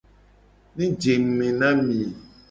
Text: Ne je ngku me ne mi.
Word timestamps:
Ne 0.75 0.85
je 1.01 1.13
ngku 1.21 1.33
me 1.37 1.47
ne 1.59 1.67
mi. 1.85 1.99